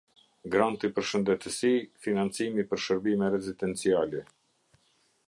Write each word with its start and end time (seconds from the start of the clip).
Granti 0.53 0.89
për 0.95 1.05
Shëndetësi 1.09 1.69
Financimi 2.07 2.67
për 2.71 2.83
Shërbime 2.87 3.29
Rezidenciale. 3.37 4.25